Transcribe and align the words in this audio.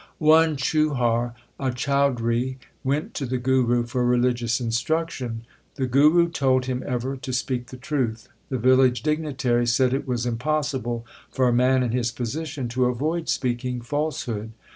One 0.17 0.55
Chuhar, 0.55 1.35
a 1.59 1.69
chaudhri, 1.69 2.57
went 2.83 3.13
to 3.13 3.27
the 3.27 3.37
Guru 3.37 3.83
for 3.85 4.03
religious 4.03 4.59
instruction. 4.59 5.45
The 5.75 5.85
Guru 5.85 6.27
told 6.31 6.65
him 6.65 6.83
ever 6.87 7.15
to 7.17 7.31
speak 7.31 7.67
the 7.67 7.77
truth. 7.77 8.27
The 8.49 8.57
village 8.57 9.03
dignitary 9.03 9.67
said 9.67 9.93
it 9.93 10.07
was 10.07 10.25
impossible 10.25 11.05
for 11.29 11.47
a 11.47 11.53
man 11.53 11.83
in 11.83 11.91
his 11.91 12.09
position 12.09 12.67
to 12.69 12.85
avoid 12.85 13.29
speaking 13.29 13.81
falsehood. 13.81 14.53